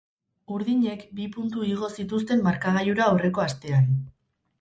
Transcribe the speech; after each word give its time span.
Urdinek 0.53 1.03
bi 1.19 1.27
puntu 1.35 1.65
igo 1.71 1.89
zituzten 1.97 2.41
markagailura 2.47 3.05
aurreko 3.11 3.45
astean. 3.45 3.93